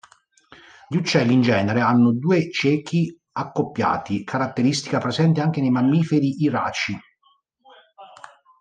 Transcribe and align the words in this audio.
Gli 0.89 0.95
uccelli 0.95 1.31
in 1.31 1.43
genere 1.43 1.79
hanno 1.81 2.11
due 2.11 2.49
ciechi 2.49 3.15
accoppiati, 3.33 4.23
caratteristica 4.23 4.97
presente 4.97 5.41
anche 5.41 5.61
nei 5.61 5.69
mammiferi 5.69 6.41
iraci. 6.41 6.99